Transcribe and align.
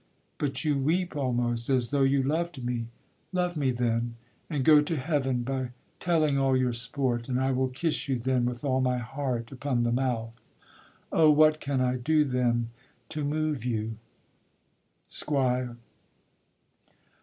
but 0.39 0.65
you 0.65 0.79
weep 0.79 1.15
Almost, 1.15 1.69
as 1.69 1.91
though 1.91 2.01
you 2.01 2.23
loved 2.23 2.63
me; 2.65 2.87
love 3.31 3.55
me 3.55 3.69
then, 3.69 4.15
And 4.49 4.65
go 4.65 4.81
to 4.81 4.95
Heaven 4.97 5.43
by 5.43 5.73
telling 5.99 6.39
all 6.39 6.57
your 6.57 6.73
sport, 6.73 7.29
And 7.29 7.39
I 7.39 7.51
will 7.51 7.67
kiss 7.67 8.07
you 8.07 8.17
then 8.17 8.45
with 8.47 8.63
all 8.65 8.81
my 8.81 8.97
heart, 8.97 9.51
Upon 9.51 9.83
the 9.83 9.91
mouth: 9.91 10.41
O! 11.11 11.29
what 11.29 11.59
can 11.59 11.81
I 11.81 11.97
do 11.97 12.23
then 12.23 12.71
To 13.09 13.23
move 13.23 13.63
you? 13.63 13.97
SQUIRE. 15.07 15.77